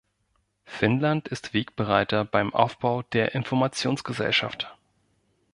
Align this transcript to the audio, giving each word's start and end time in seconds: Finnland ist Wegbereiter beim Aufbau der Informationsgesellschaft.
Finnland 0.65 1.27
ist 1.27 1.53
Wegbereiter 1.53 2.25
beim 2.25 2.55
Aufbau 2.55 3.03
der 3.03 3.35
Informationsgesellschaft. 3.35 4.75